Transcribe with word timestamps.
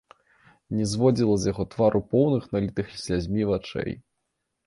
Не 0.77 0.85
зводзіла 0.93 1.35
з 1.41 1.51
яго 1.51 1.65
твару 1.75 2.01
поўных, 2.13 2.47
налітых 2.55 2.87
слязьмі 3.03 3.41
вачэй. 3.51 3.91